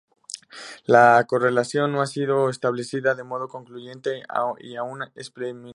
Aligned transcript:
La 0.87 1.23
correlación 1.27 1.91
no 1.91 2.01
ha 2.01 2.07
sido 2.07 2.49
establecida 2.49 3.13
de 3.13 3.23
modo 3.23 3.47
concluyente 3.47 4.23
y 4.59 4.75
aún 4.75 5.03
es 5.13 5.29
preliminar. 5.29 5.69